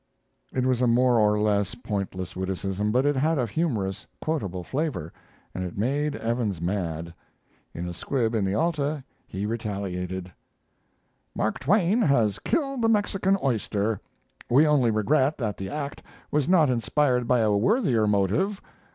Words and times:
It 0.51 0.65
was 0.65 0.81
a 0.81 0.87
more 0.87 1.19
or 1.19 1.39
less 1.39 1.75
pointless 1.75 2.35
witticism, 2.35 2.91
but 2.91 3.05
it 3.05 3.15
had 3.15 3.37
a 3.37 3.45
humorous 3.45 4.07
quotable 4.19 4.63
flavor, 4.63 5.13
and 5.53 5.63
it 5.63 5.77
made 5.77 6.15
Evans 6.15 6.59
mad. 6.59 7.13
In 7.75 7.87
a 7.87 7.93
squib 7.93 8.33
in 8.33 8.43
the 8.43 8.55
Alta 8.55 9.03
he 9.27 9.45
retaliated: 9.45 10.31
Mark 11.35 11.59
Twain 11.59 12.01
has 12.01 12.39
killed 12.39 12.81
the 12.81 12.89
Mexican 12.89 13.37
oyster. 13.43 14.01
We 14.49 14.65
only 14.65 14.89
regret 14.89 15.37
that 15.37 15.57
the 15.57 15.69
act 15.69 16.01
was 16.31 16.49
not 16.49 16.67
inspired 16.67 17.27
by 17.27 17.41
a 17.41 17.55
worthier 17.55 18.07
motive. 18.07 18.59